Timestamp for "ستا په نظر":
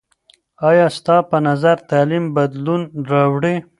0.97-1.75